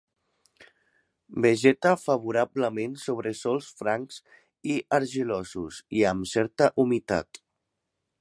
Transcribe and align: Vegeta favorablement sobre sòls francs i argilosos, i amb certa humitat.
Vegeta 1.45 1.91
favorablement 2.05 2.95
sobre 3.01 3.33
sòls 3.41 3.67
francs 3.83 4.17
i 4.77 4.79
argilosos, 5.01 5.83
i 6.01 6.05
amb 6.13 6.31
certa 6.33 6.71
humitat. 6.85 7.41